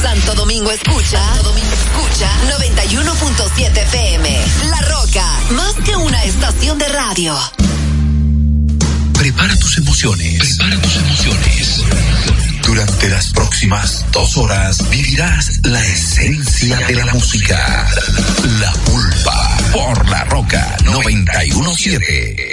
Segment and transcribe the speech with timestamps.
[0.00, 4.46] Santo Domingo escucha, Domingo escucha 91.7 FM.
[4.70, 7.36] La Roca, más que una estación de radio.
[9.14, 10.56] Prepara tus emociones.
[10.56, 11.82] Prepara tus emociones.
[12.62, 17.88] Durante las próximas dos horas vivirás la esencia de la música.
[18.60, 22.47] La pulpa por la roca 917.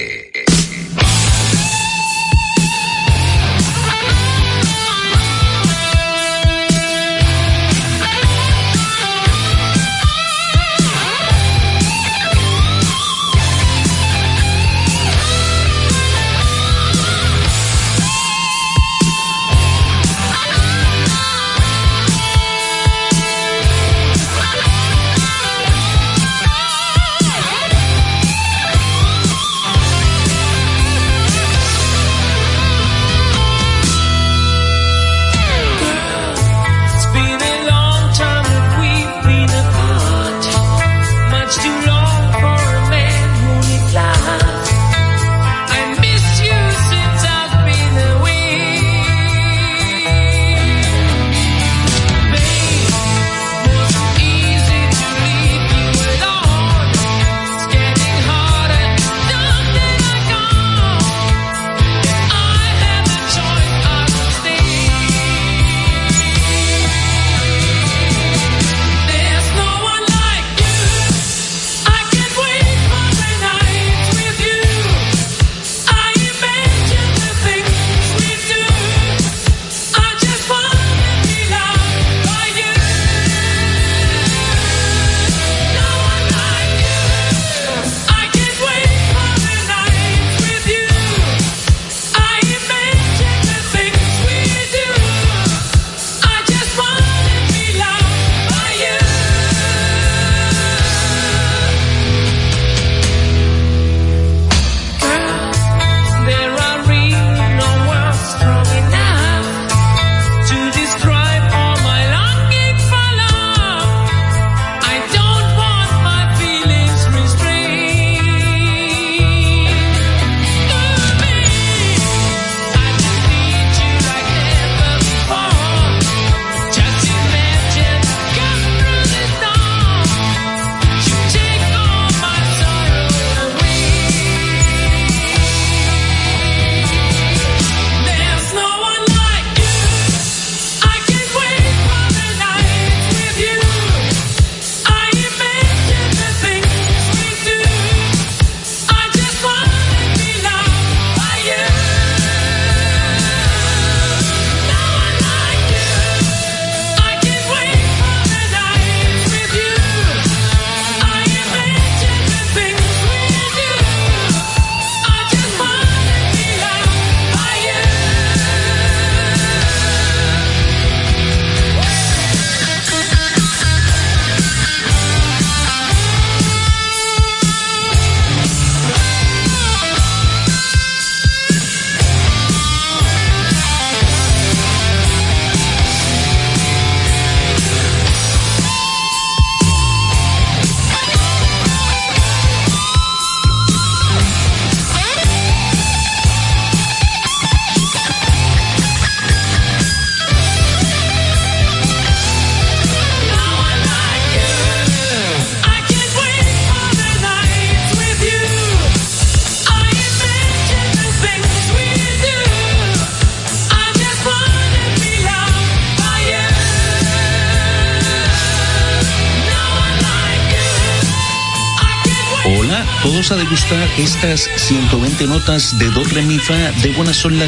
[223.97, 227.47] Estas 120 notas de do, re, de buena sol, la,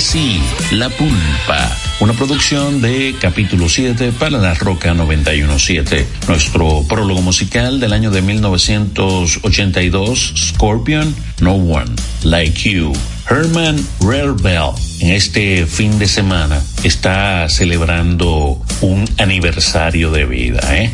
[0.72, 1.78] la pulpa.
[2.00, 6.08] Una producción de capítulo 7 para la Roca 917.
[6.28, 11.92] Nuestro prólogo musical del año de 1982, Scorpion, No One
[12.24, 12.94] Like You.
[13.30, 14.72] Herman Rarebell
[15.02, 20.94] en este fin de semana está celebrando un aniversario de vida, ¿eh?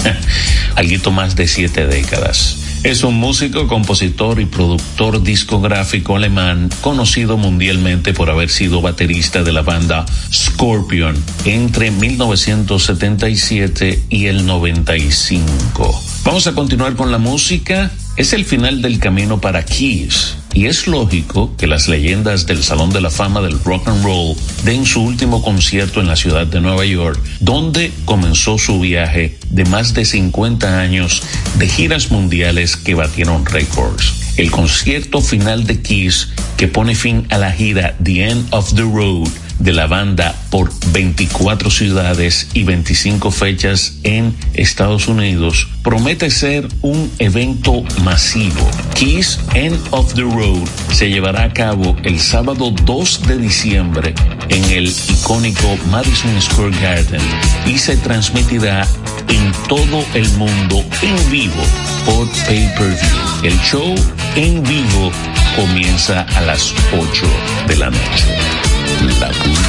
[0.76, 2.67] Alguito más de siete décadas.
[2.84, 9.52] Es un músico, compositor y productor discográfico alemán conocido mundialmente por haber sido baterista de
[9.52, 16.04] la banda Scorpion entre 1977 y el 95.
[16.24, 17.90] Vamos a continuar con la música.
[18.16, 22.90] Es el final del camino para Kiss y es lógico que las leyendas del Salón
[22.90, 26.60] de la Fama del Rock and Roll den su último concierto en la ciudad de
[26.60, 31.20] Nueva York, donde comenzó su viaje de más de 50 años
[31.56, 34.14] de giras mundiales que batieron récords.
[34.36, 38.82] El concierto final de Kiss que pone fin a la gira The End of the
[38.82, 39.28] Road
[39.58, 47.10] de la banda por 24 ciudades y 25 fechas en Estados Unidos, promete ser un
[47.18, 48.64] evento masivo.
[48.98, 54.12] Kiss End of the Road se llevará a cabo el sábado 2 de diciembre
[54.48, 57.20] en el icónico Madison Square Garden
[57.64, 58.84] y se transmitirá
[59.28, 61.62] en todo el mundo en vivo
[62.04, 63.44] por pay-per-view.
[63.44, 63.94] El show
[64.34, 65.12] en vivo
[65.54, 67.26] comienza a las 8
[67.68, 69.67] de la noche.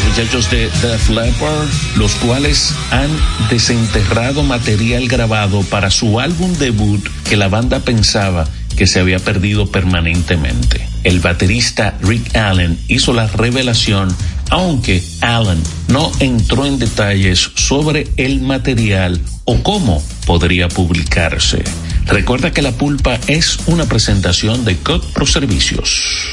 [0.00, 3.10] Muchachos de Def Leppard, los cuales han
[3.50, 9.70] desenterrado material grabado para su álbum debut que la banda pensaba que se había perdido
[9.70, 10.88] permanentemente.
[11.04, 14.14] El baterista Rick Allen hizo la revelación,
[14.48, 21.62] aunque Allen no entró en detalles sobre el material o cómo podría publicarse.
[22.06, 26.32] Recuerda que La Pulpa es una presentación de COD Pro Servicios.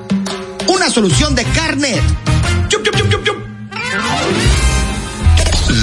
[0.71, 2.01] una solución de carnet.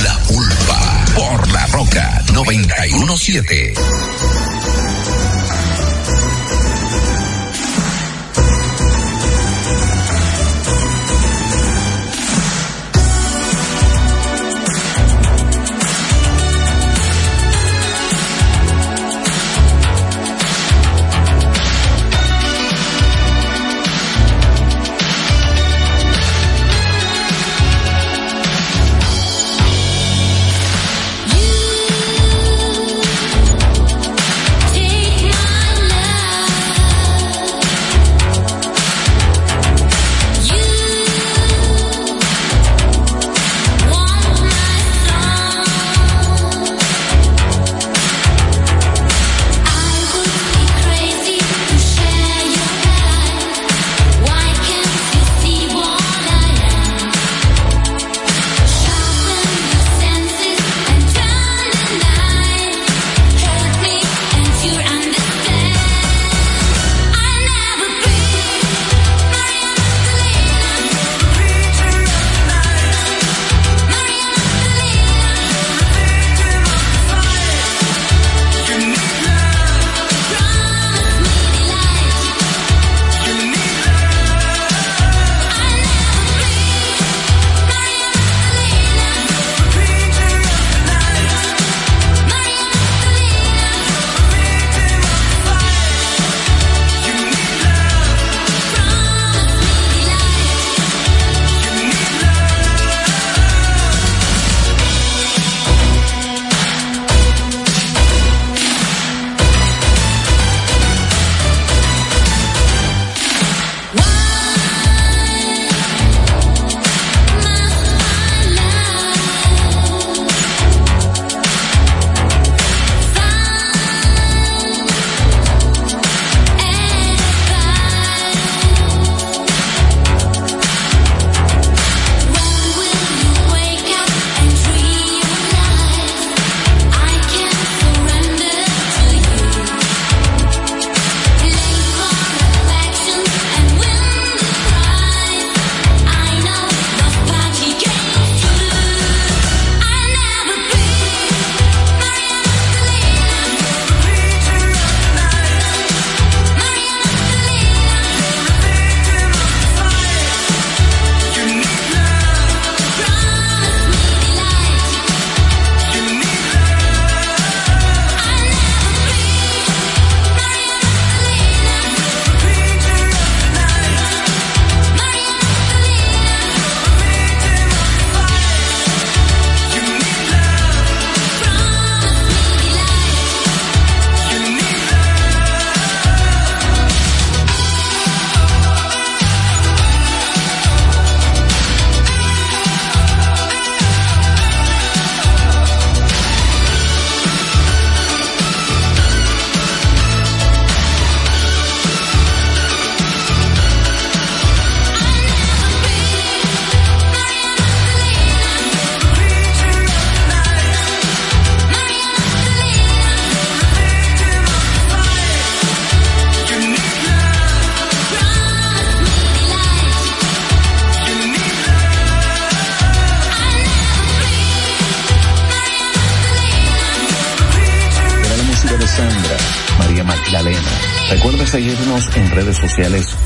[0.02, 3.74] la pulpa por la roca 917.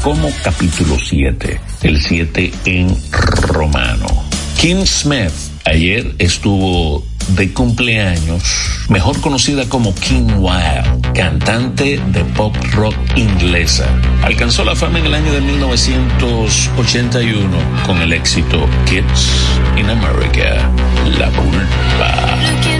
[0.02, 2.96] Como capítulo 7, el 7 en
[3.42, 4.06] romano.
[4.58, 5.30] Kim Smith
[5.66, 7.04] ayer estuvo
[7.36, 8.42] de cumpleaños,
[8.88, 13.86] mejor conocida como Kim Wilde, cantante de pop rock inglesa.
[14.22, 19.28] Alcanzó la fama en el año de 1981 con el éxito Kids
[19.76, 20.66] in America,
[21.18, 22.71] La Pulpa.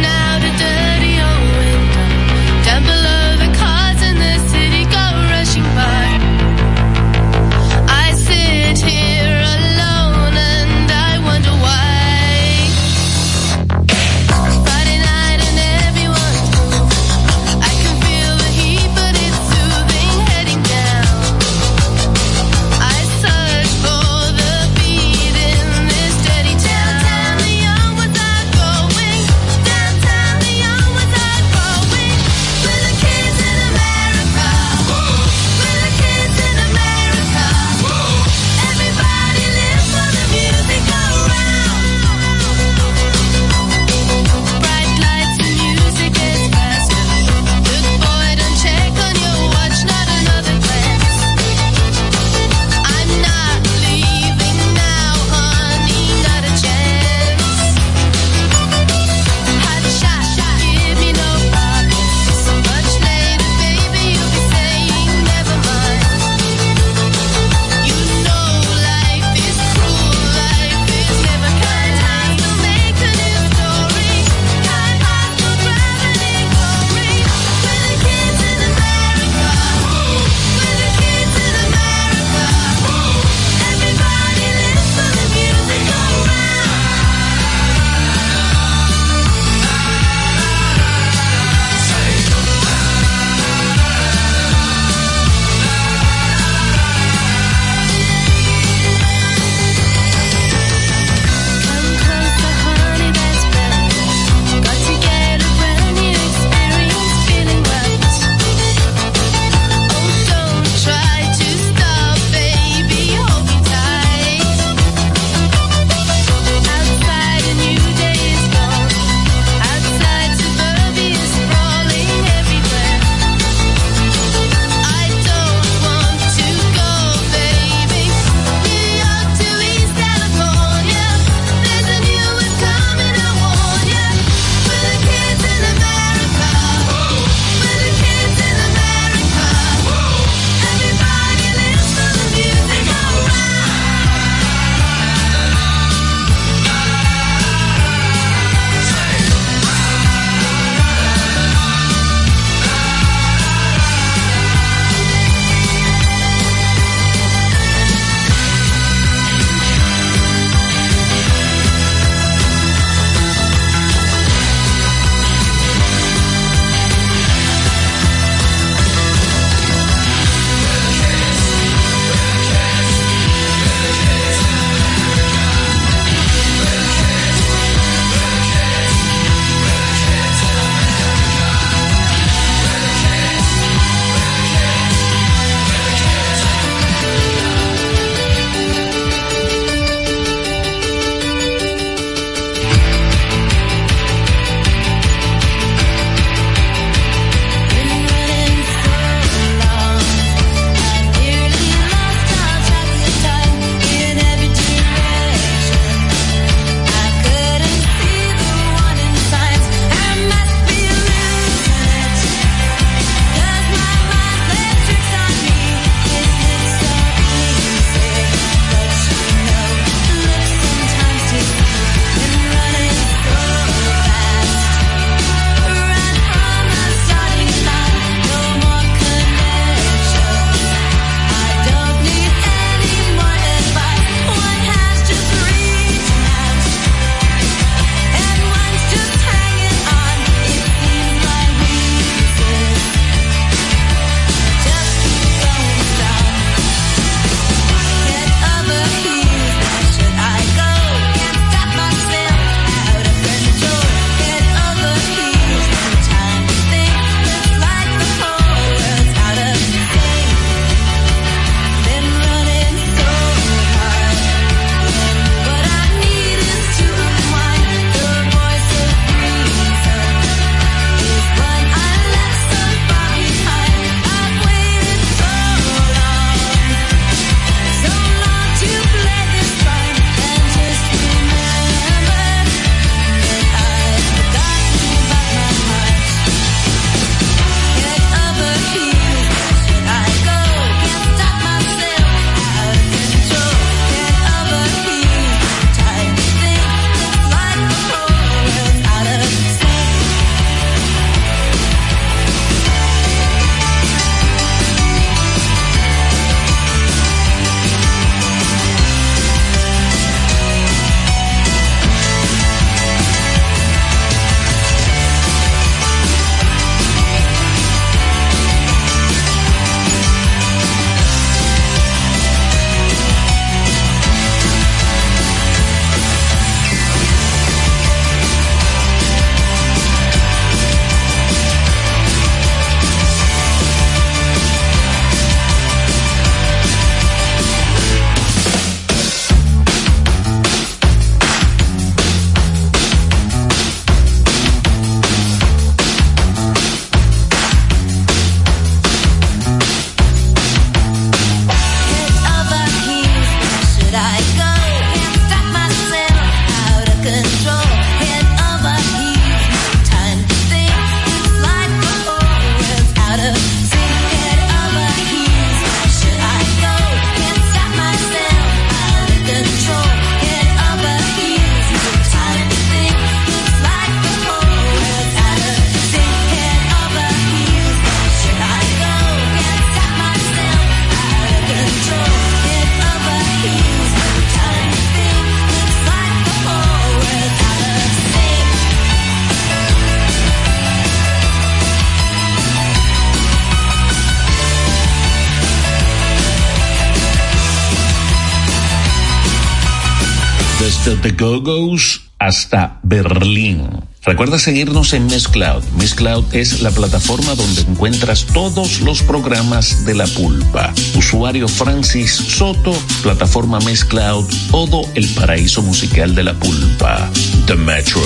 [401.23, 403.69] Go-Go's hasta Berlín.
[404.05, 405.63] Recuerda seguirnos en Miss Cloud.
[405.79, 410.75] Miss Cloud es la plataforma donde encuentras todos los programas de la pulpa.
[410.97, 417.09] Usuario Francis Soto, plataforma Miss Cloud, todo el paraíso musical de la pulpa.
[417.47, 418.03] The Metro.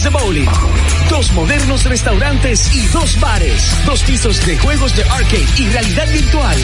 [0.00, 0.48] Canchas de bowling,
[1.08, 6.56] dos modernos restaurantes y dos bares, dos pisos de juegos de arcade y realidad virtual.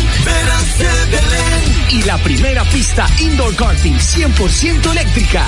[1.90, 5.44] Y la primera pista indoor karting 100% eléctrica.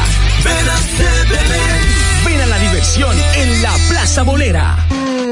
[2.25, 4.78] Ven a la diversión en la Plaza Bolera.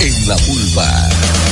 [0.00, 1.45] en la vulva.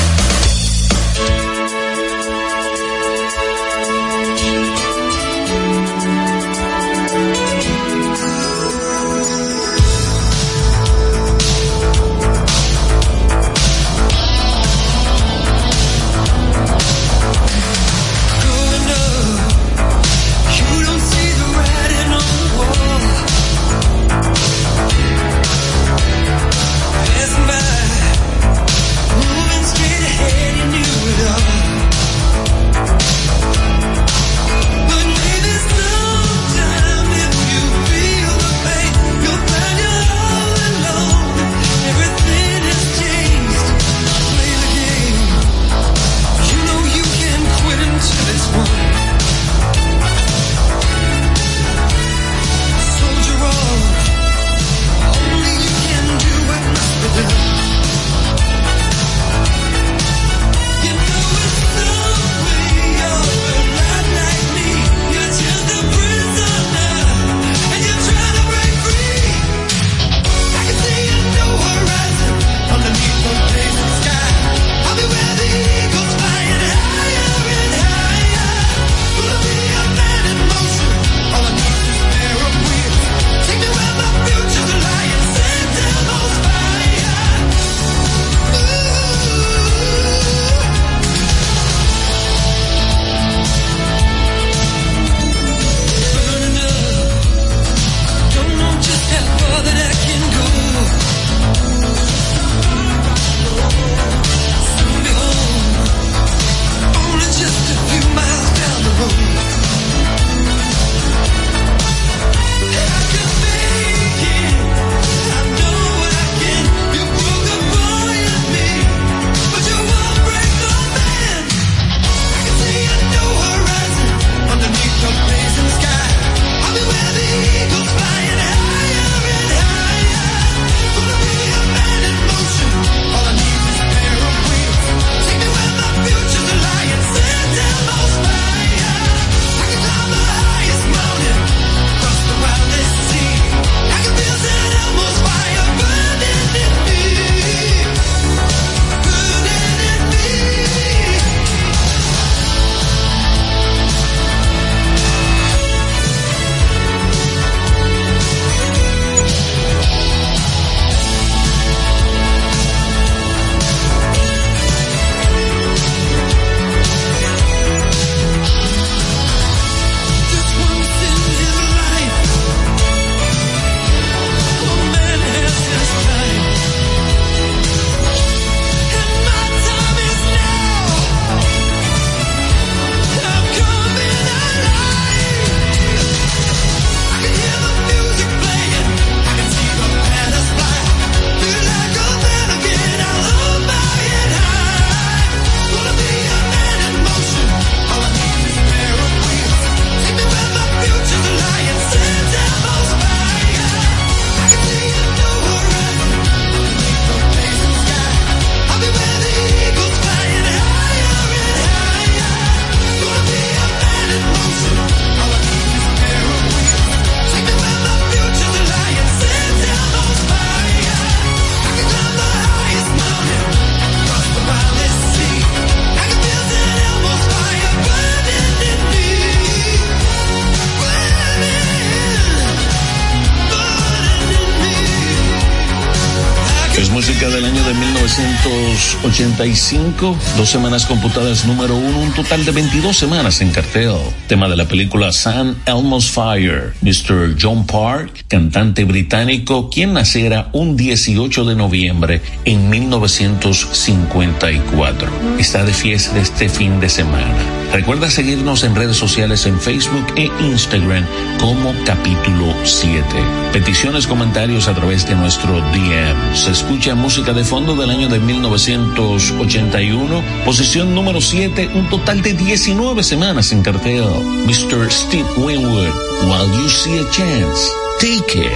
[239.05, 243.99] 1985, dos semanas computadas número uno, un total de 22 semanas en cartel.
[244.29, 247.37] Tema de la película San Elmo's Fire, Mr.
[247.39, 255.11] John Park, cantante británico, quien naciera un 18 de noviembre en 1954.
[255.39, 257.64] Está de fiesta este fin de semana.
[257.73, 261.07] Recuerda seguirnos en redes sociales en Facebook e Instagram
[261.39, 263.05] como capítulo 7.
[263.53, 266.37] Peticiones, comentarios a través de nuestro DM.
[266.37, 272.35] Se escucha música de fondo del año de 1981, posición número 7, un total de
[272.35, 274.05] 19 semanas en cartel.
[274.47, 274.91] Mr.
[274.91, 275.93] Steve Winwood,
[276.23, 278.53] While You See a Chance, Take It,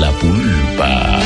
[0.00, 1.20] La Pulpa.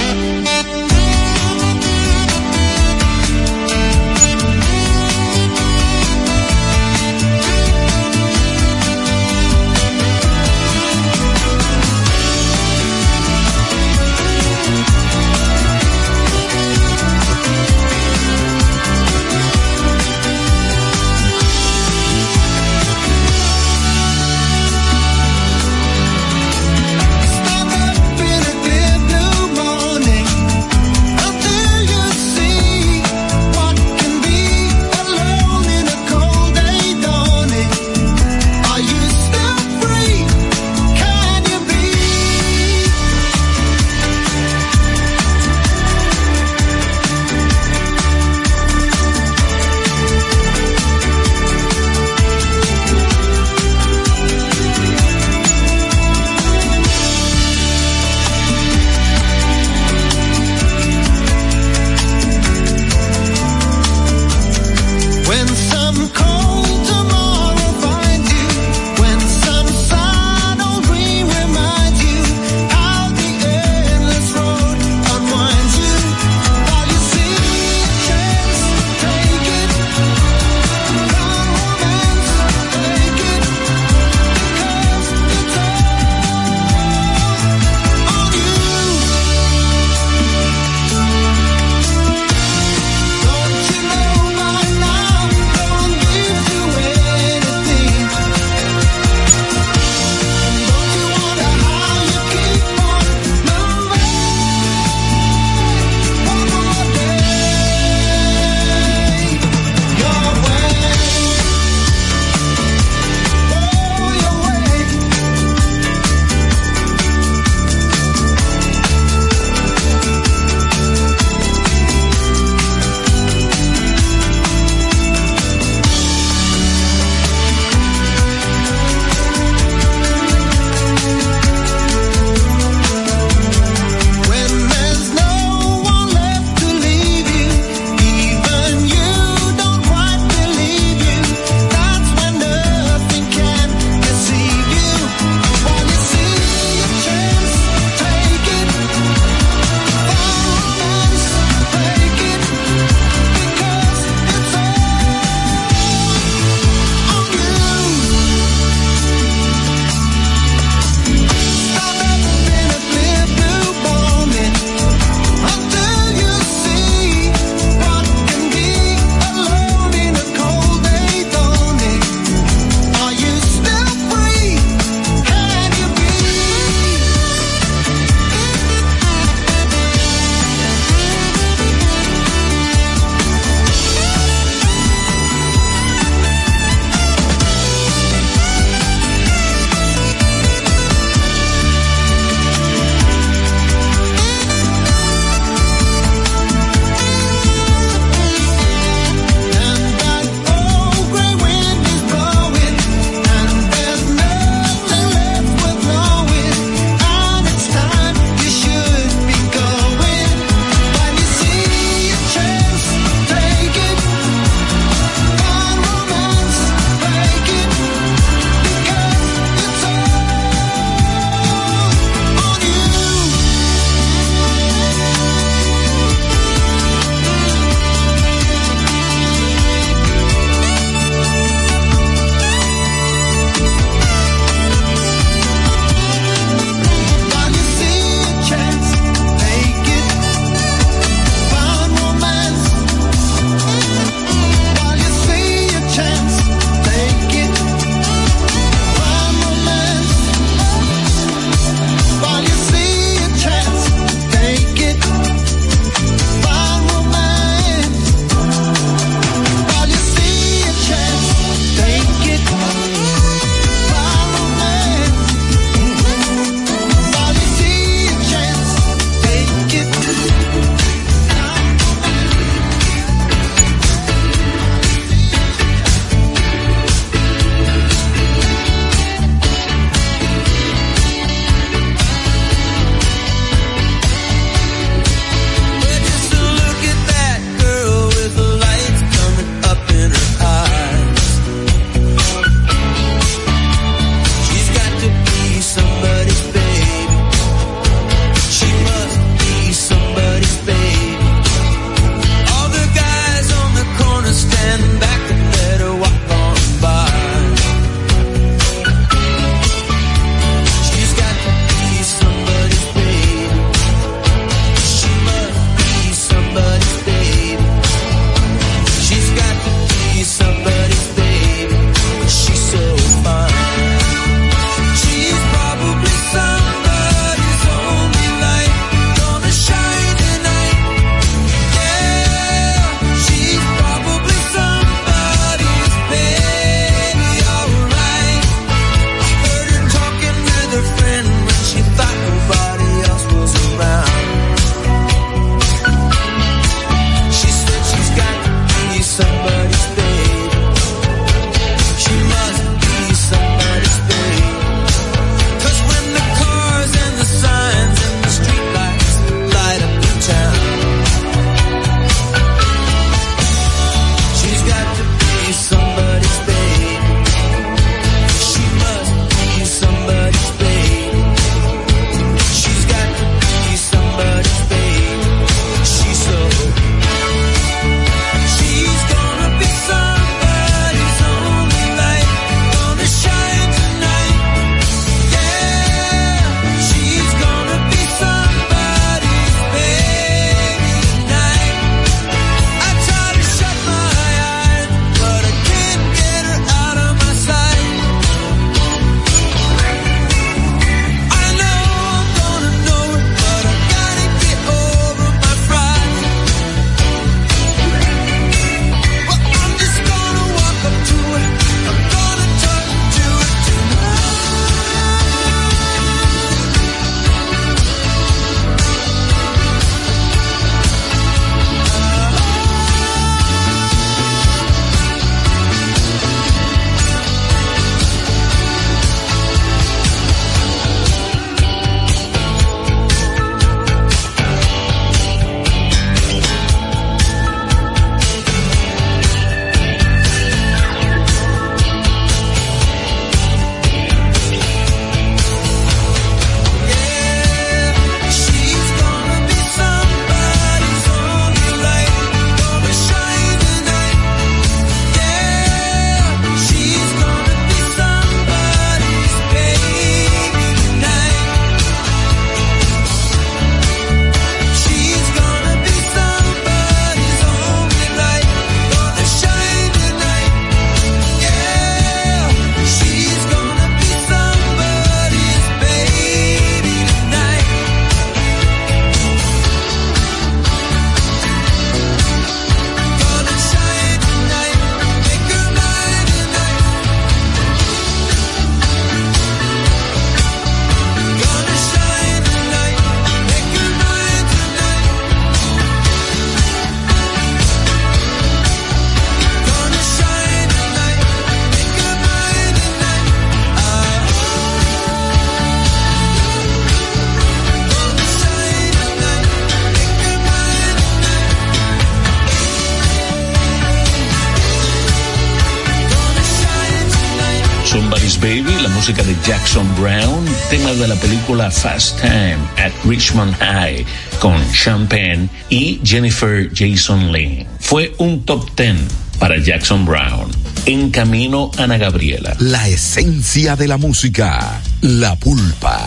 [519.09, 524.05] Música de Jackson Brown, tema de la película Fast Time at Richmond High
[524.39, 527.67] con Champagne y Jennifer Jason Leigh.
[527.81, 528.99] Fue un top ten
[529.39, 530.51] para Jackson Brown.
[530.85, 532.55] En camino Ana Gabriela.
[532.59, 536.05] La esencia de la música, la pulpa,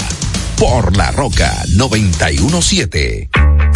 [0.55, 3.30] por la roca 917.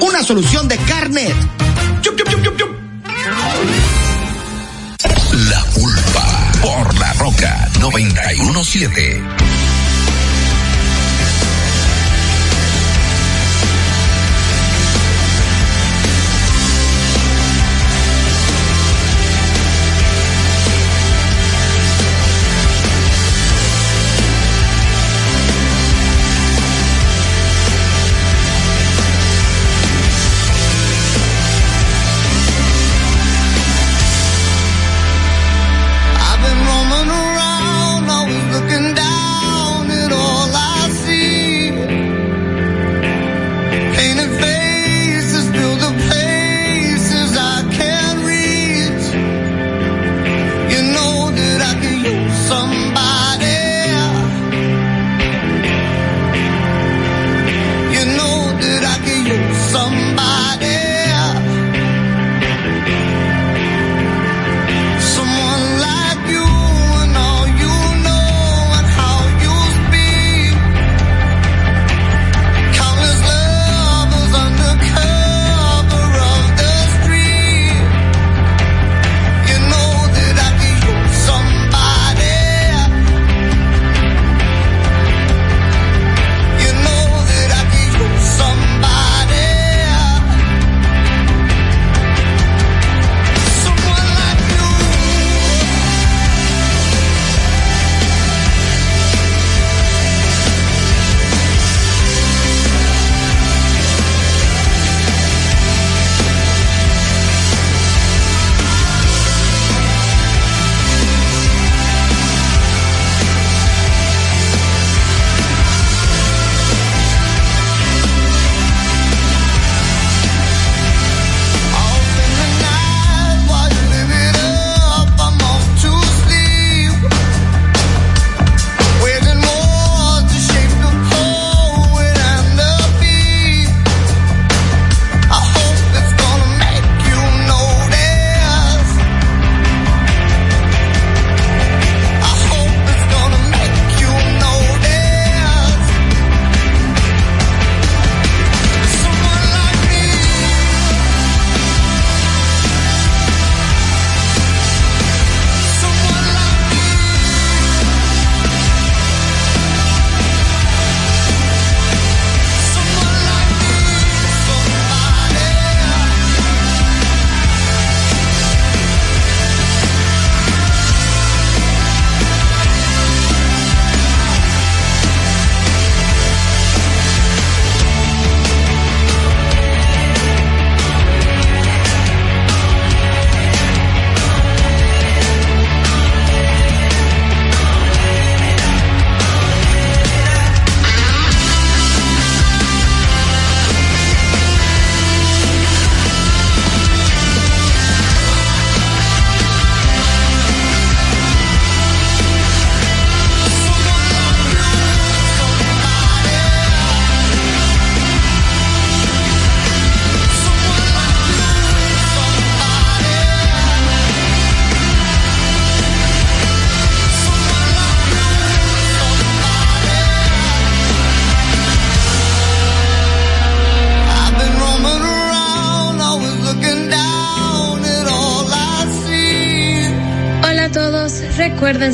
[0.00, 1.34] una solución de carnet.
[5.50, 9.22] La pulpa por la roca 917.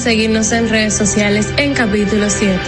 [0.06, 2.60] Seguirnos en redes sociales en capítulo 7.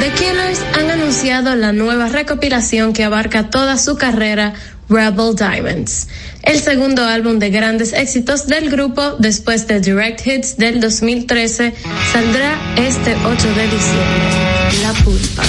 [0.00, 4.54] The Killers han anunciado la nueva recopilación que abarca toda su carrera
[4.88, 6.08] Rebel Diamonds,
[6.42, 11.74] el segundo álbum de grandes éxitos del grupo después de Direct Hits del 2013,
[12.14, 14.82] saldrá este 8 de diciembre.
[14.82, 15.42] La pulpa.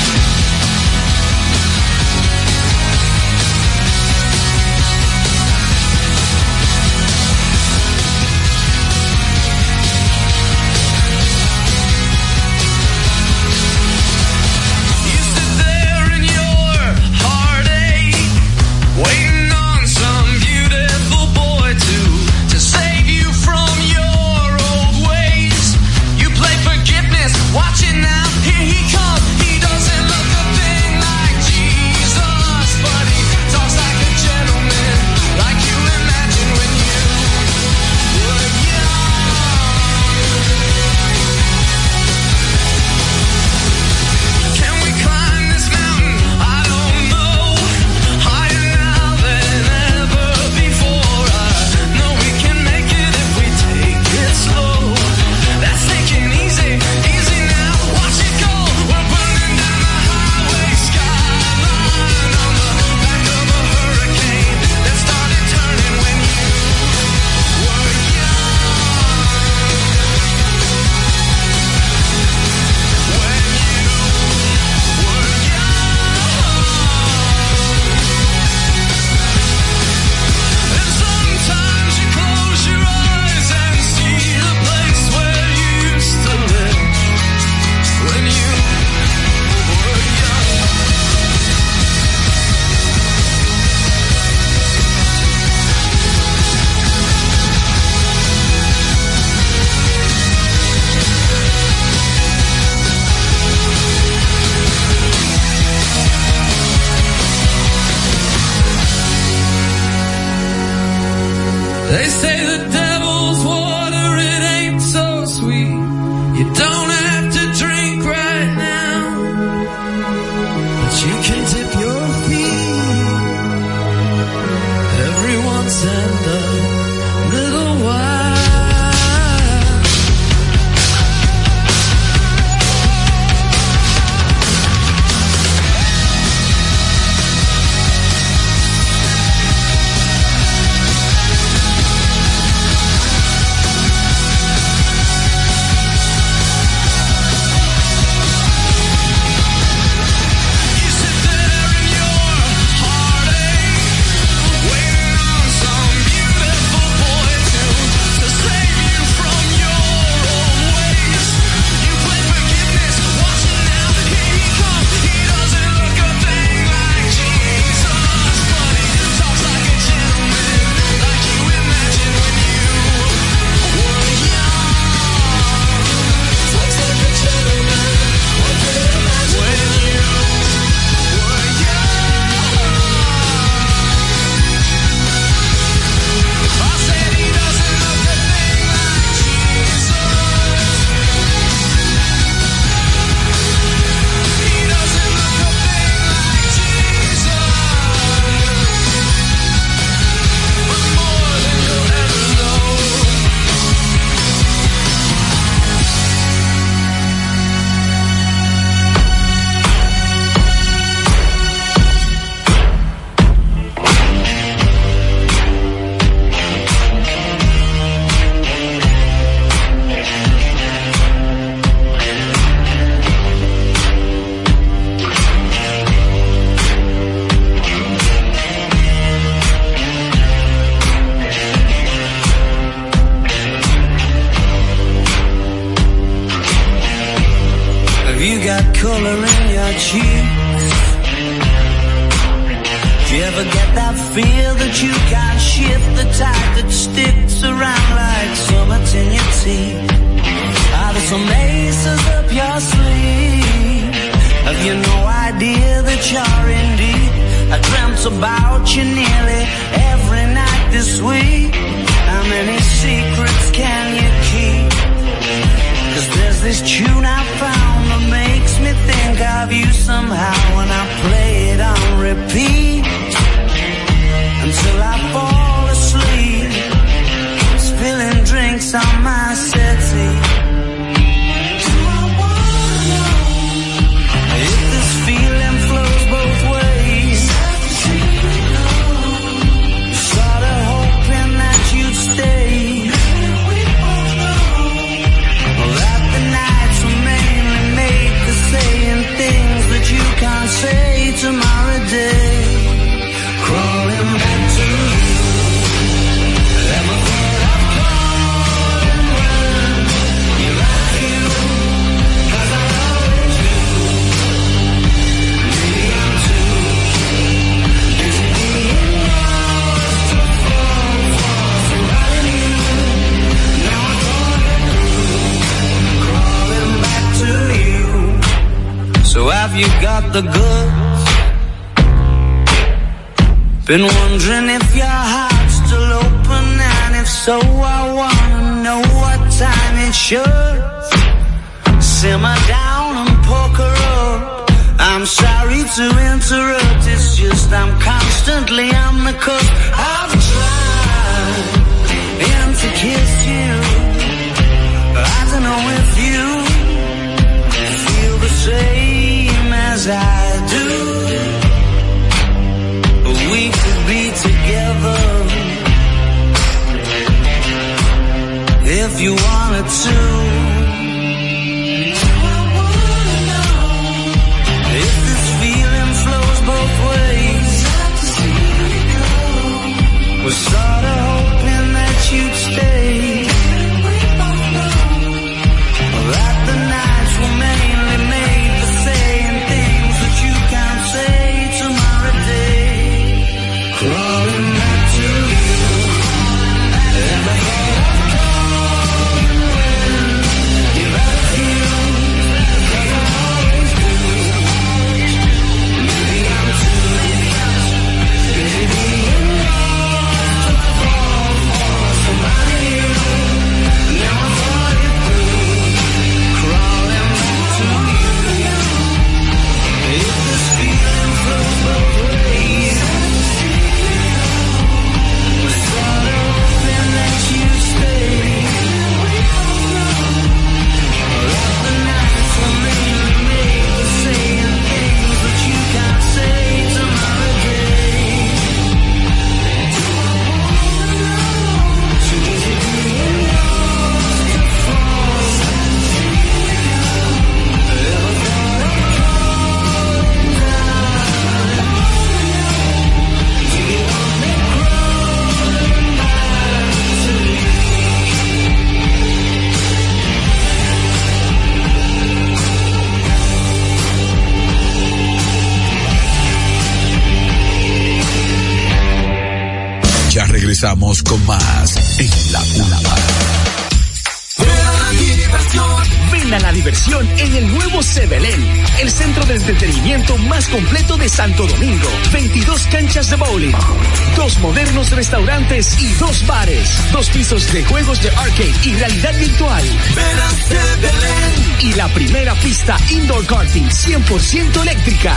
[485.57, 489.63] y dos bares, dos pisos de juegos de arcade y realidad virtual.
[489.95, 491.61] Belén.
[491.61, 495.15] Y la primera pista indoor karting 100% eléctrica.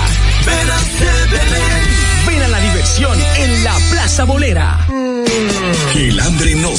[2.26, 4.86] Ven a la diversión en la Plaza Bolera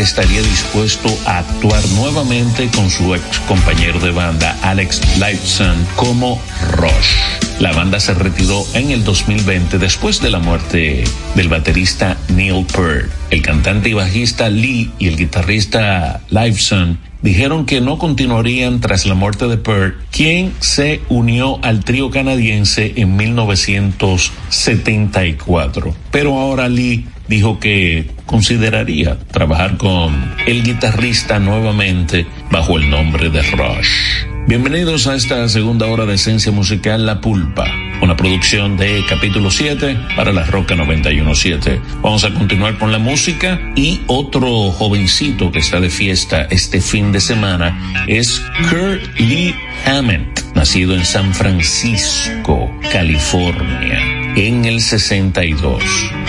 [0.00, 6.40] Estaría dispuesto a actuar nuevamente con su ex compañero de banda, Alex Lifeson, como
[6.72, 7.60] Rush.
[7.60, 13.10] La banda se retiró en el 2020 después de la muerte del baterista Neil Peart.
[13.30, 19.14] El cantante y bajista Lee y el guitarrista Liveson dijeron que no continuarían tras la
[19.14, 25.94] muerte de Peart, quien se unió al trío canadiense en 1974.
[26.10, 33.40] Pero ahora Lee dijo que consideraría trabajar con el guitarrista nuevamente bajo el nombre de
[33.42, 34.26] Rush.
[34.48, 37.66] Bienvenidos a esta segunda hora de Esencia Musical La Pulpa,
[38.02, 41.80] una producción de capítulo 7 para la Roca 917.
[42.02, 47.12] Vamos a continuar con la música y otro jovencito que está de fiesta este fin
[47.12, 49.54] de semana es Kurt Lee
[49.86, 55.82] Hammond, nacido en San Francisco, California en el 62.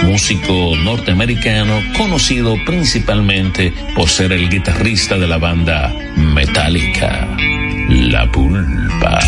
[0.04, 7.28] Músico norteamericano conocido principalmente por ser el guitarrista de la banda Metallica.
[7.90, 9.20] La pulpa.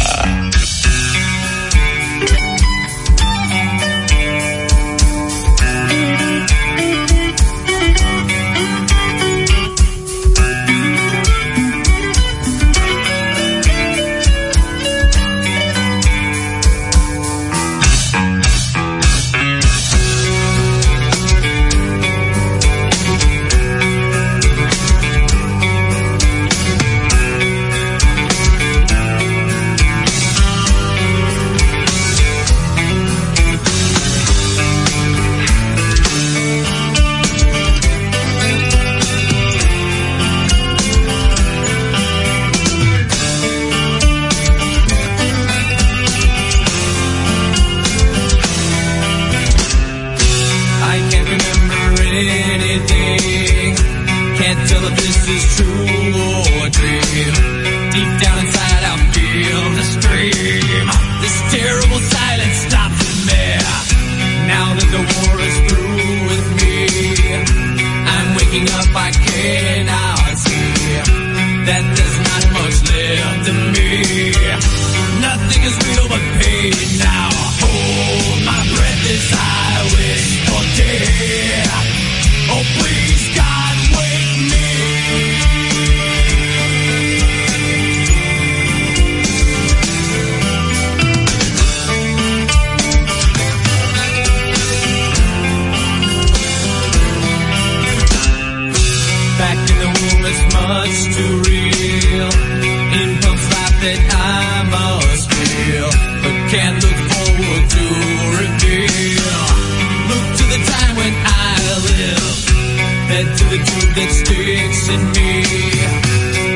[113.95, 115.43] that sticks in me,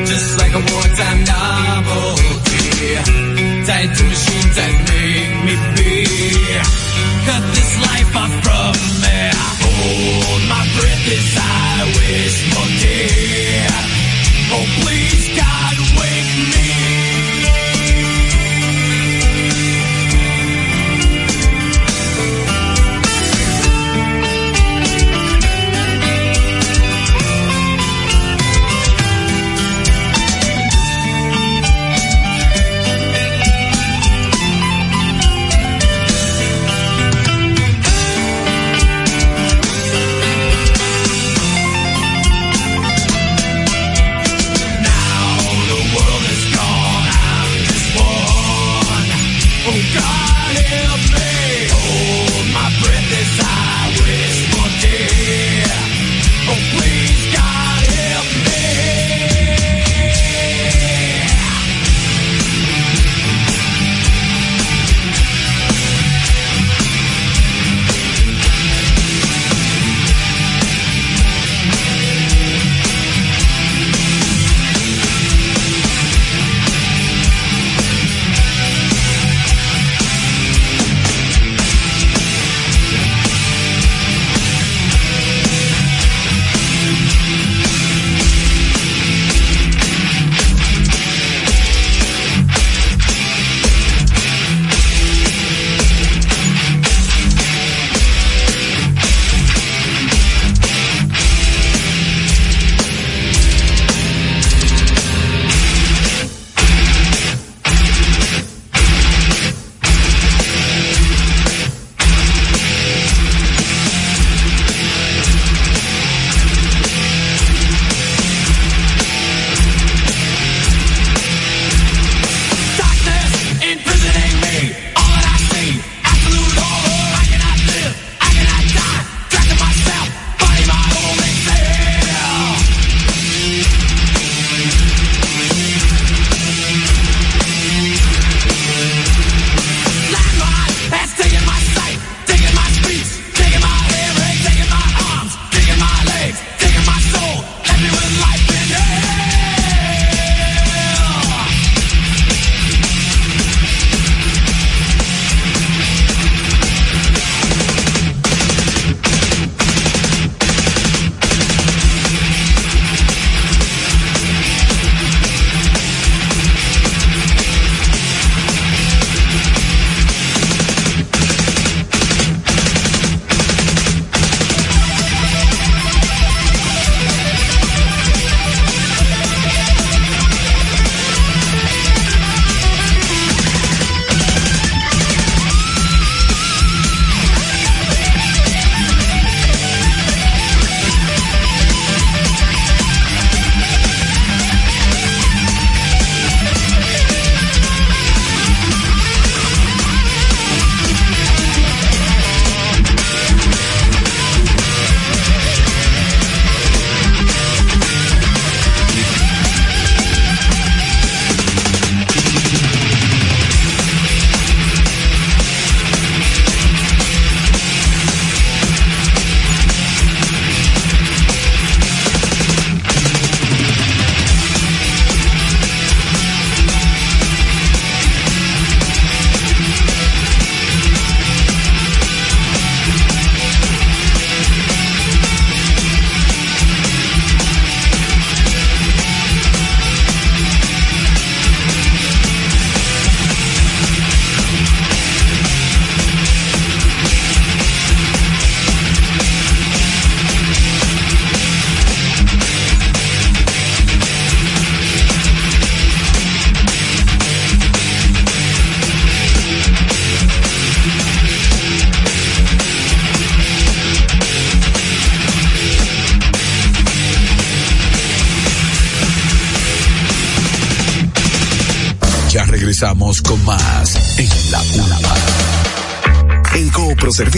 [0.06, 2.98] just like a wartime novelty.
[3.66, 5.92] Tied to machines that make me be.
[7.26, 9.18] Cut this life off from me.
[9.62, 12.57] Hold my breath as I wish.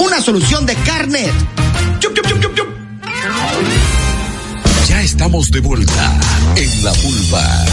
[0.00, 1.32] una solución de carnet.
[4.88, 6.20] ya estamos de vuelta
[6.56, 7.64] en la vulva.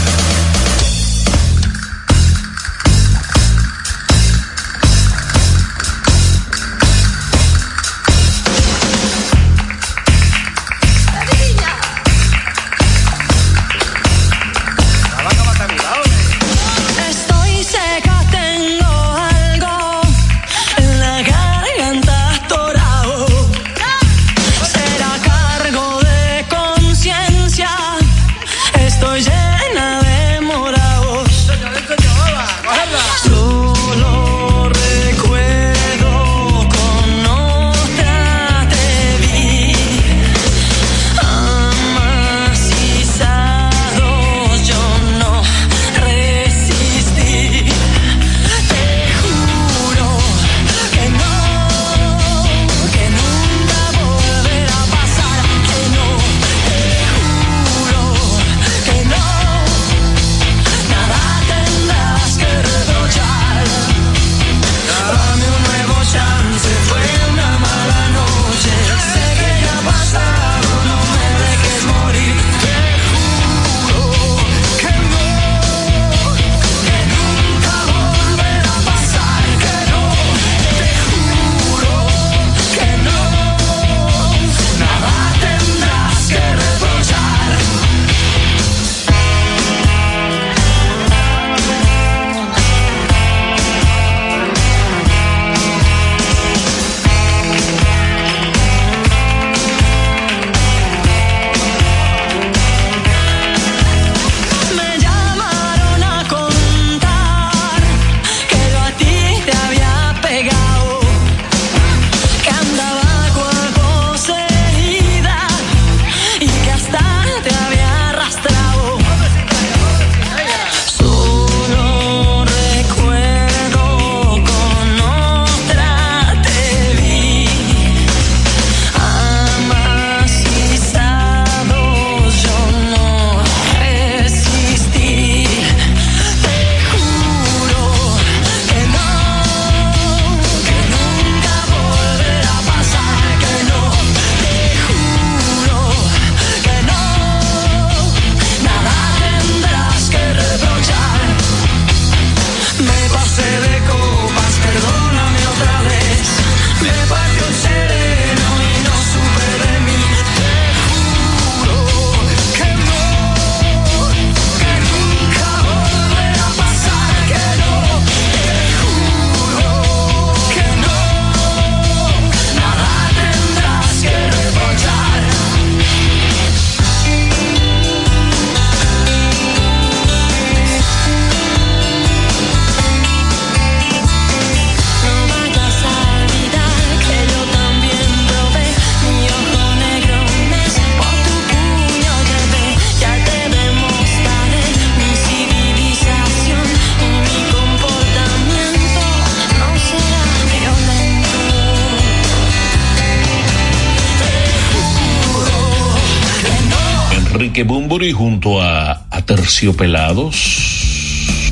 [207.88, 210.36] Junto a, a Terciopelados.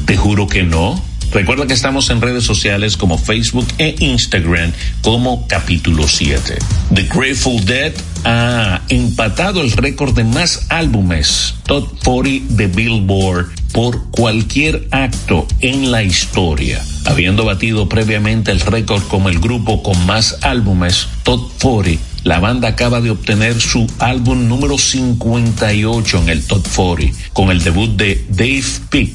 [0.04, 1.02] Te juro que no.
[1.32, 6.58] Recuerda que estamos en redes sociales como Facebook e Instagram como capítulo 7.
[6.94, 7.92] The Grateful Dead
[8.24, 15.90] ha empatado el récord de más álbumes Top 40 de Billboard por cualquier acto en
[15.90, 16.82] la historia.
[17.06, 22.15] habiendo batido previamente el récord como el grupo con más álbumes, Top 40.
[22.26, 27.62] La banda acaba de obtener su álbum número 58 en el Top 40 con el
[27.62, 29.12] debut de Dave Pick,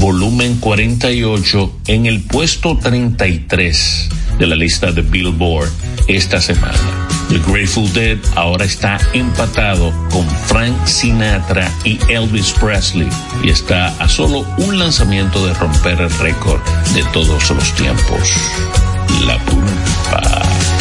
[0.00, 5.70] volumen 48 en el puesto 33 de la lista de Billboard
[6.08, 6.76] esta semana.
[7.28, 13.08] The Grateful Dead ahora está empatado con Frank Sinatra y Elvis Presley
[13.44, 16.60] y está a solo un lanzamiento de romper el récord
[16.94, 18.32] de todos los tiempos.
[19.24, 20.77] La pulpa.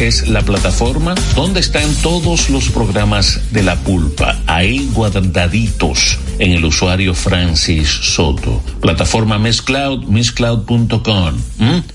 [0.00, 6.64] Es la plataforma donde están todos los programas de la pulpa, ahí guardaditos en el
[6.64, 8.62] usuario Francis Soto.
[8.80, 11.34] Plataforma Miss Cloud, misscloud.com.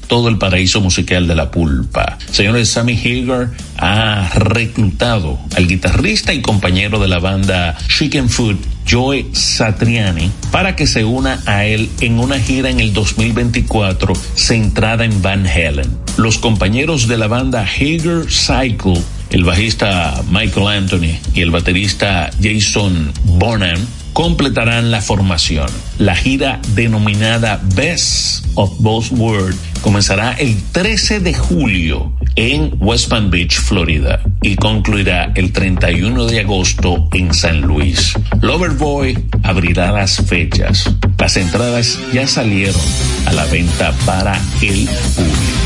[0.07, 2.17] Todo el paraíso musical de la pulpa.
[2.29, 8.57] Señores, Sammy Hagar ha reclutado al guitarrista y compañero de la banda Chicken Food
[8.89, 15.05] Joe Satriani para que se una a él en una gira en el 2024 centrada
[15.05, 16.02] en Van Halen.
[16.23, 18.97] Los compañeros de la banda Hager Cycle,
[19.29, 25.67] el bajista Michael Anthony y el baterista Jason Bonham completarán la formación.
[25.97, 33.29] La gira denominada Best of Both Worlds comenzará el 13 de julio en West Palm
[33.29, 38.13] Beach, Florida, y concluirá el 31 de agosto en San Luis.
[38.39, 40.89] Loverboy abrirá las fechas.
[41.17, 42.81] Las entradas ya salieron
[43.25, 45.62] a la venta para el público.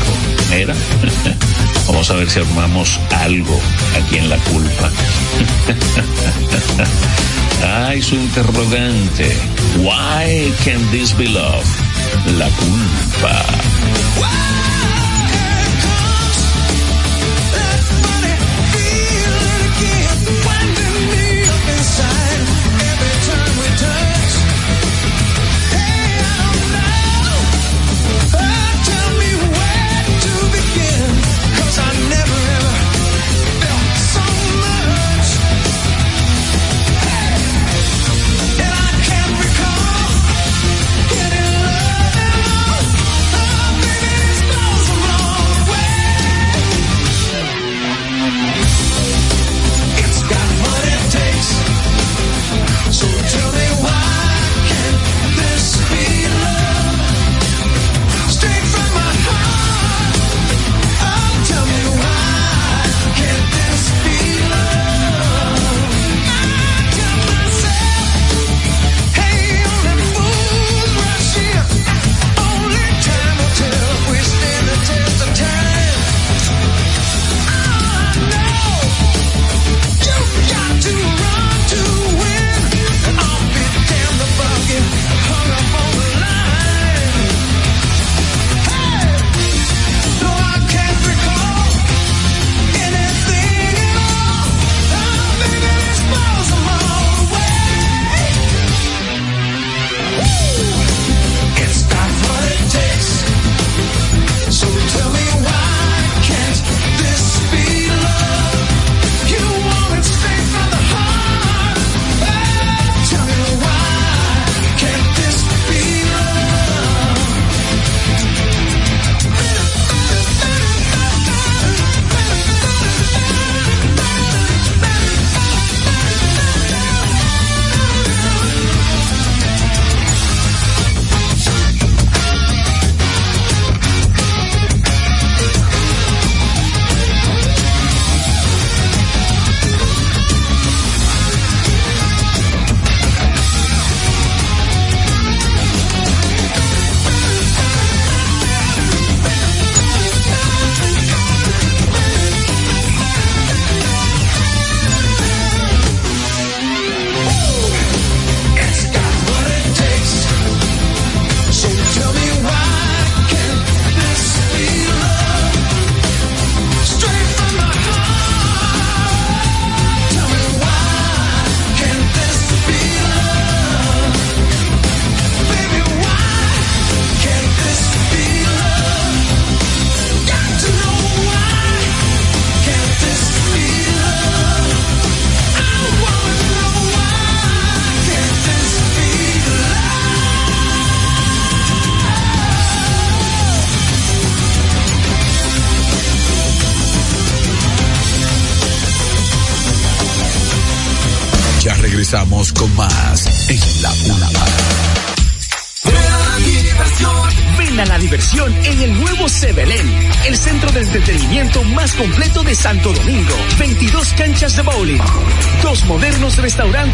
[1.86, 3.60] Vamos a ver si armamos algo
[3.96, 4.90] aquí en la culpa.
[7.86, 9.36] Ay, su interrogante.
[9.78, 11.66] Why can this be love?
[12.38, 13.44] La culpa.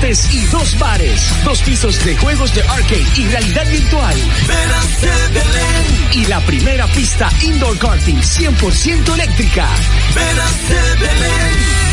[0.05, 4.15] Y dos bares, dos pisos de juegos de arcade y realidad virtual.
[6.13, 9.67] Y la primera pista indoor karting 100% eléctrica.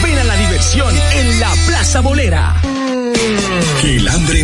[0.04, 2.71] Ven a la diversión en la Plaza Bolera.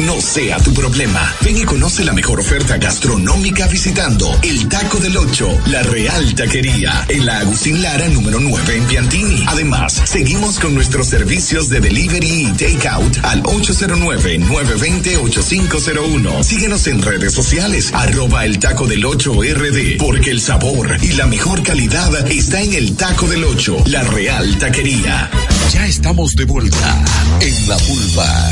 [0.07, 1.35] No sea tu problema.
[1.43, 7.03] Ven y conoce la mejor oferta gastronómica visitando el Taco del Ocho, la Real Taquería,
[7.09, 9.43] en la Agustín Lara número 9 en Piantini.
[9.47, 16.41] Además, seguimos con nuestros servicios de delivery y takeout al 809-920-8501.
[16.41, 21.27] Síguenos en redes sociales, arroba el Taco del Ocho RD, porque el sabor y la
[21.27, 25.29] mejor calidad está en el Taco del Ocho, la Real Taquería.
[25.73, 27.03] Ya estamos de vuelta
[27.41, 28.49] en la pulva.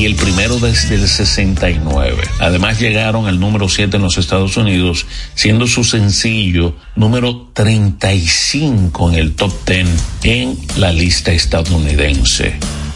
[0.00, 2.22] Y el primero desde el 69.
[2.38, 9.14] Además llegaron al número 7 en los Estados Unidos, siendo su sencillo número 35 en
[9.16, 9.88] el top 10
[10.22, 12.54] en la lista estadounidense.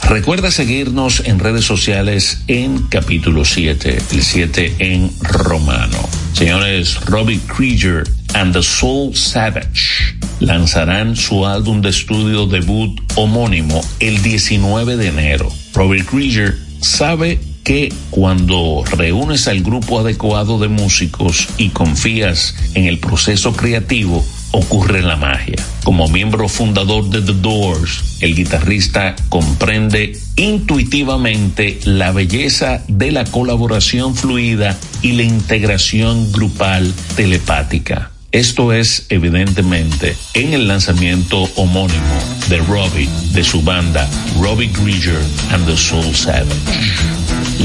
[0.09, 6.09] Recuerda seguirnos en redes sociales en capítulo 7, el 7 en romano.
[6.33, 8.05] Señores, Robbie Krieger
[8.35, 15.53] and the Soul Savage lanzarán su álbum de estudio debut homónimo el 19 de enero.
[15.73, 22.99] Robbie Krieger sabe que cuando reúnes al grupo adecuado de músicos y confías en el
[22.99, 25.57] proceso creativo, ocurre la magia.
[25.83, 34.15] Como miembro fundador de The Doors, el guitarrista comprende intuitivamente la belleza de la colaboración
[34.15, 38.14] fluida y la integración grupal telepática.
[38.35, 45.65] Esto es evidentemente en el lanzamiento homónimo de Robbie de su banda Robbie Grieger and
[45.67, 46.51] the Soul Savage.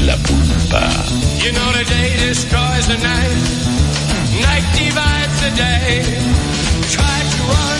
[0.06, 0.88] La pulpa.
[1.42, 3.36] You know the day destroys the night.
[4.42, 6.04] Night divides the day.
[6.88, 7.79] Try to run,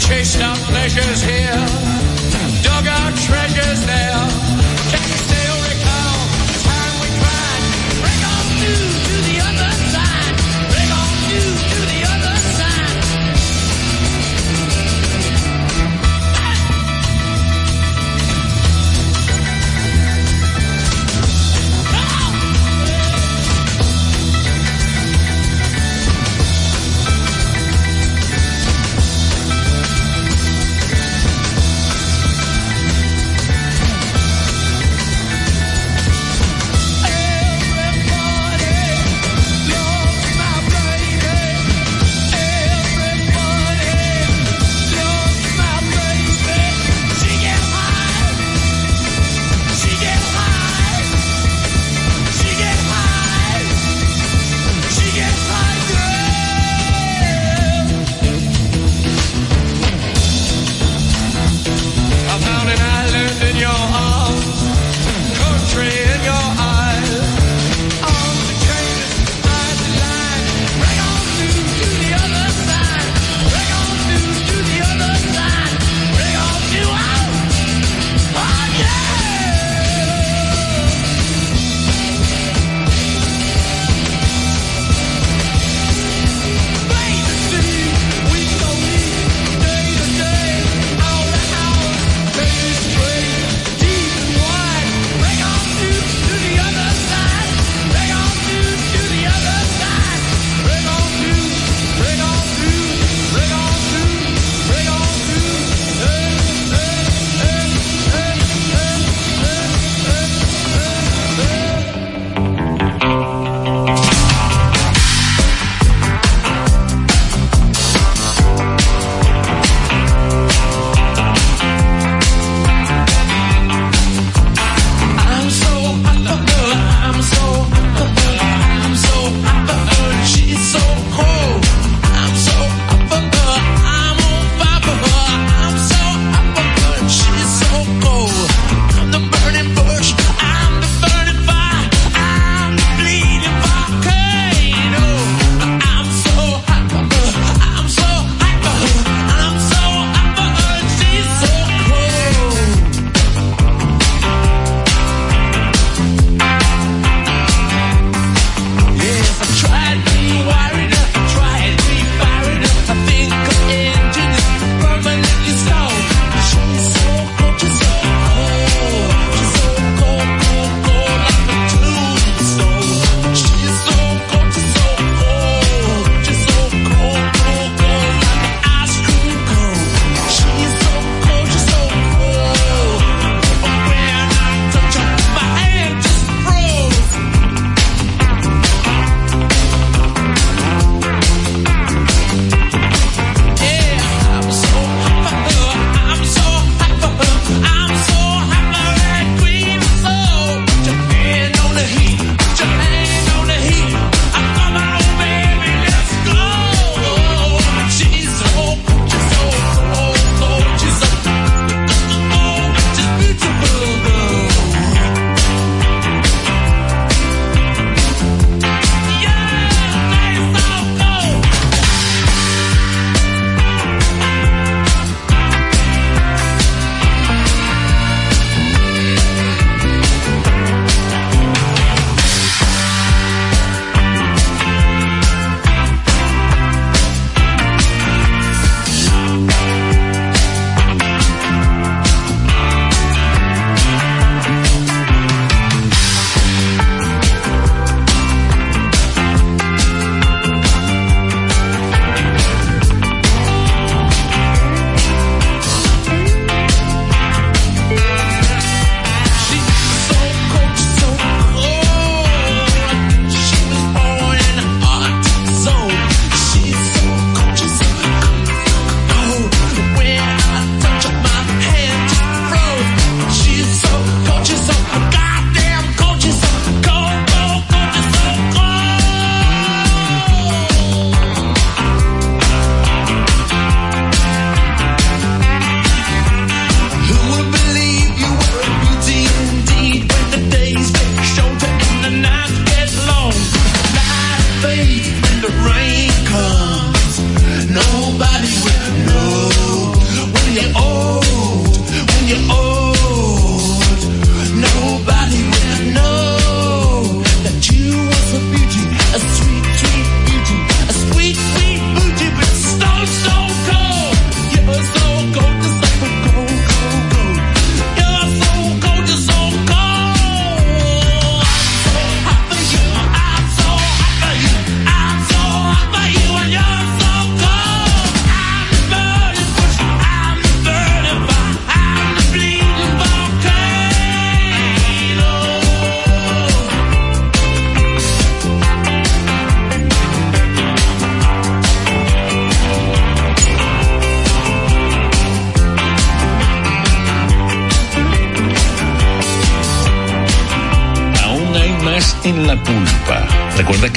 [0.00, 1.89] chased our pleasures here,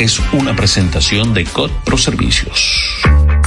[0.03, 3.01] es una presentación de COD Pro Servicios.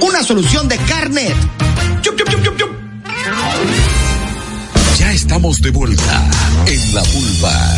[0.00, 1.34] una solución de carnet.
[4.98, 6.30] Ya estamos de vuelta
[6.66, 7.76] en la vulva.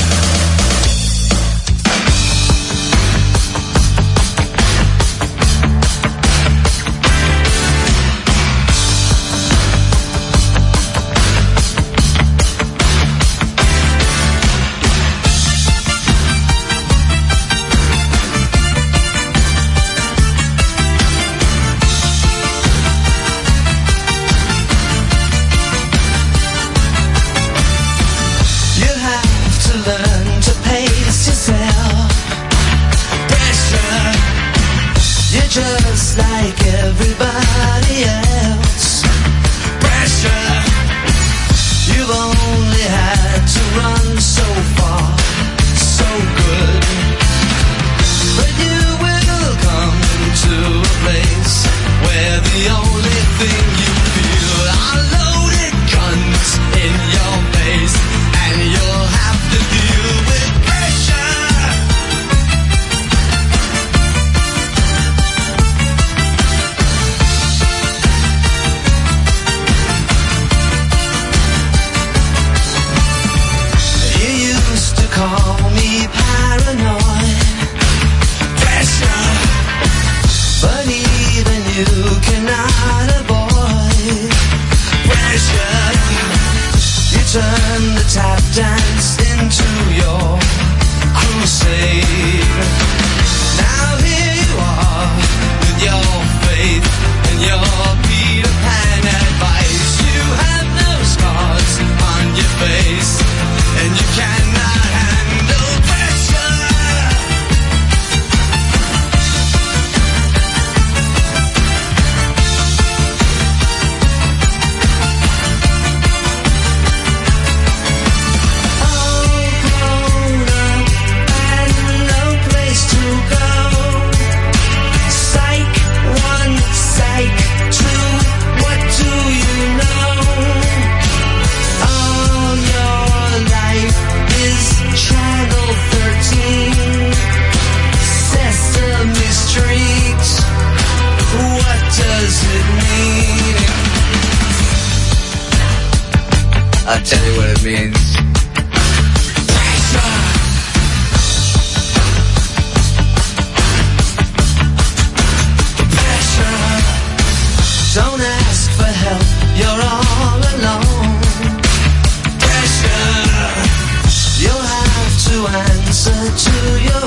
[165.92, 166.10] answer
[166.50, 167.01] to your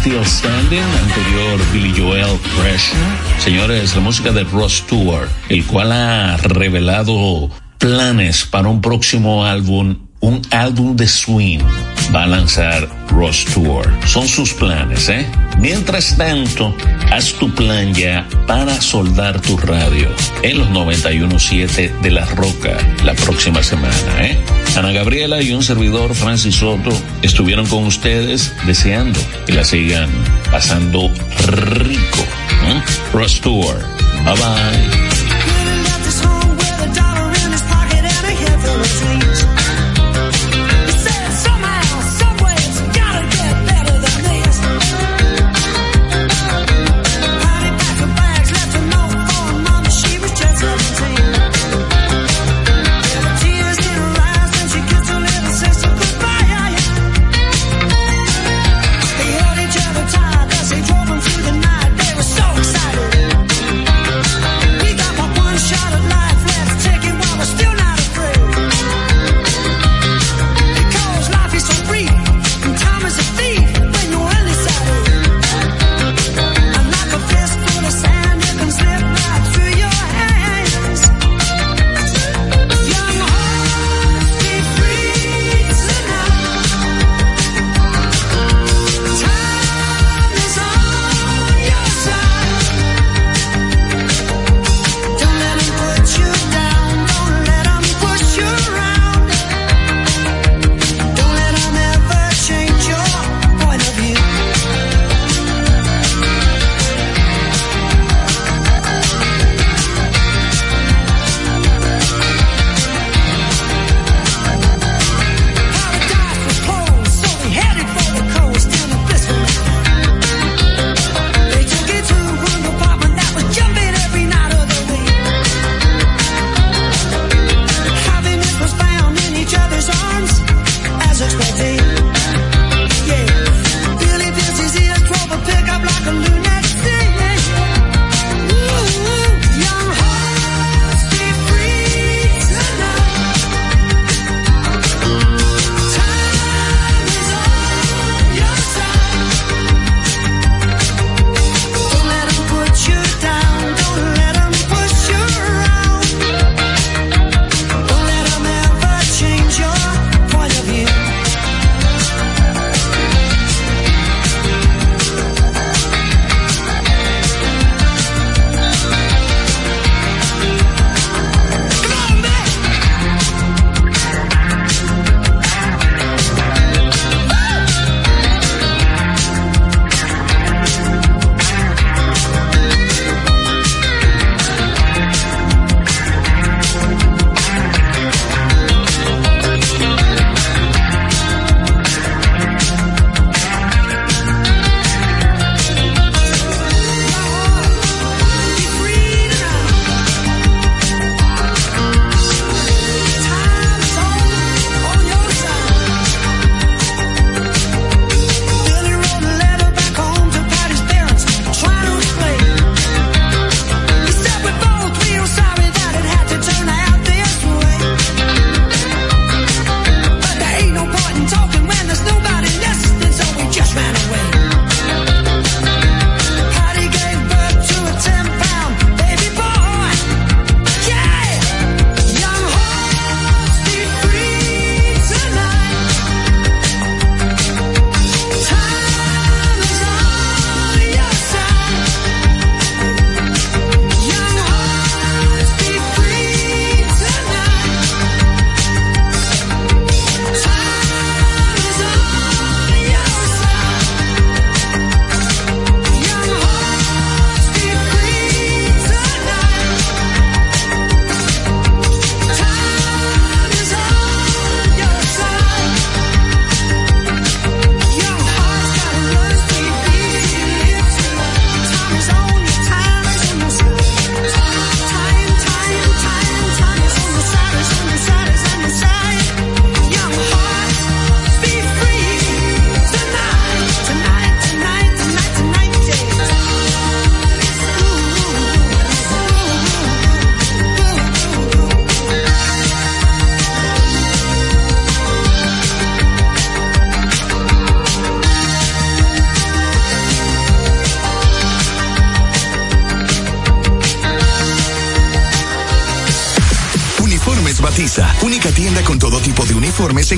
[0.00, 2.98] Still Standing, anterior Billy Joel Pressure.
[3.38, 9.98] Señores, la música de Ross Stewart, el cual ha revelado planes para un próximo álbum,
[10.20, 11.60] un álbum de swing.
[12.14, 13.90] Va a lanzar Ross Stewart.
[14.06, 15.26] Son sus planes, ¿eh?
[15.58, 16.74] Mientras tanto,
[17.10, 20.08] haz tu plan ya para soldar tu radio
[20.42, 24.38] en los 91.7 de La Roca la próxima semana, ¿eh?
[24.76, 26.90] Ana Gabriela y un servidor, Francis Soto,
[27.22, 30.10] estuvieron con ustedes deseando que la sigan
[30.50, 31.12] pasando
[31.46, 32.24] rico.
[32.66, 32.82] ¿eh?
[33.12, 33.84] Ross Stewart.
[34.24, 35.09] Bye bye.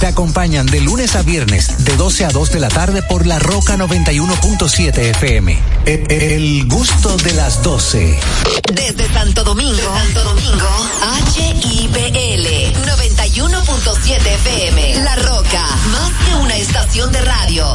[0.00, 3.38] Te acompañan de lunes a viernes de 12 a 2 de la tarde por La
[3.38, 5.58] Roca 91.7 FM.
[5.84, 8.18] E- e- El gusto de las 12.
[8.72, 10.66] Desde Santo Domingo, Santo Domingo,
[11.36, 15.04] HIPL 91.7 FM.
[15.04, 17.66] La Roca, más que una estación de radio.